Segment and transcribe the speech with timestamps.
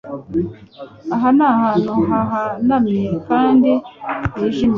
[1.13, 3.71] Aha ni ahantu hahanamye kandi
[4.37, 4.69] hijimye